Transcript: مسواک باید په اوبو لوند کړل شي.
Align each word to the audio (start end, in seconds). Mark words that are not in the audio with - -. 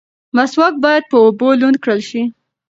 مسواک 0.35 0.73
باید 0.85 1.03
په 1.11 1.17
اوبو 1.25 1.47
لوند 1.59 1.77
کړل 1.83 2.01
شي. 2.09 2.21